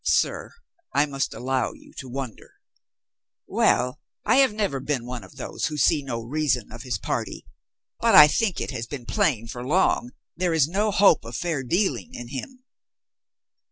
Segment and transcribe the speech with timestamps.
[0.03, 0.55] "Sir,
[0.95, 2.53] I must allow you to wonder."
[3.45, 7.45] "Well, I have never been of those who see no rea son of his party.
[7.99, 11.61] But I think it has been plain for long there is no hope of fair
[11.61, 12.63] dealing in him."